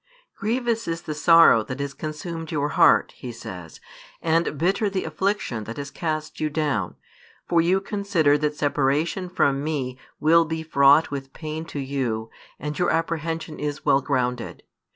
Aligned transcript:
Grievous 0.35 0.87
is 0.87 1.03
the 1.03 1.13
sorrow 1.13 1.61
that 1.61 1.79
has 1.79 1.93
consumed 1.93 2.51
your 2.51 2.69
heart, 2.69 3.13
He 3.15 3.31
says, 3.31 3.79
and 4.19 4.57
bitter 4.57 4.89
the 4.89 5.03
affliction 5.03 5.65
that 5.65 5.77
has 5.77 5.91
cast 5.91 6.39
you 6.39 6.49
down. 6.49 6.95
For 7.47 7.61
you 7.61 7.79
consider 7.79 8.35
that 8.39 8.55
separation 8.55 9.29
from 9.29 9.63
Me 9.63 9.99
will 10.19 10.45
be 10.45 10.63
fraught 10.63 11.11
with 11.11 11.33
pain 11.33 11.65
to 11.65 11.79
you, 11.79 12.31
and 12.57 12.79
your 12.79 12.89
apprehension 12.89 13.59
is 13.59 13.85
well 13.85 14.01
grounded. 14.01 14.63